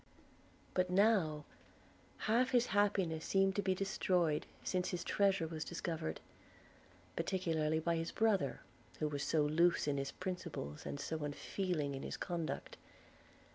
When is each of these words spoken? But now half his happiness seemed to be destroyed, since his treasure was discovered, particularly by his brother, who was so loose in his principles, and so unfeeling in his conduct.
But 0.73 0.89
now 0.89 1.45
half 2.25 2.49
his 2.49 2.65
happiness 2.73 3.23
seemed 3.23 3.55
to 3.57 3.61
be 3.61 3.75
destroyed, 3.75 4.47
since 4.63 4.89
his 4.89 5.03
treasure 5.03 5.45
was 5.45 5.63
discovered, 5.63 6.21
particularly 7.15 7.77
by 7.79 7.97
his 7.97 8.11
brother, 8.11 8.61
who 8.97 9.07
was 9.07 9.21
so 9.21 9.43
loose 9.43 9.87
in 9.87 9.97
his 9.97 10.11
principles, 10.11 10.87
and 10.87 10.99
so 10.99 11.23
unfeeling 11.23 11.93
in 11.93 12.01
his 12.01 12.17
conduct. 12.17 12.77